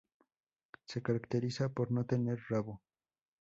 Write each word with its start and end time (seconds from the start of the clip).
Se 0.87 1.03
caracteriza 1.03 1.69
por 1.71 1.91
no 1.91 2.07
tener 2.07 2.39
rabo. 2.49 2.81